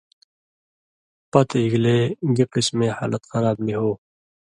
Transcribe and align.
پتہۡ 1.31 1.63
اِگلے 1.65 1.97
گی 2.35 2.43
قِسمَیں 2.53 2.95
حالَت 2.97 3.23
خراب 3.31 3.57
نی 3.65 3.73
ہو؛ 3.79 3.91